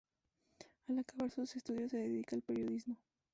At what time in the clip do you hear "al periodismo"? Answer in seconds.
2.35-2.97